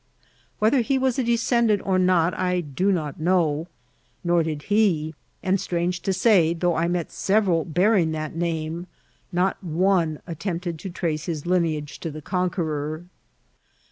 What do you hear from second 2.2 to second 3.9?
I do not know,